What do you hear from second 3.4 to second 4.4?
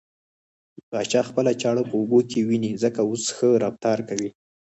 رفتار کوي.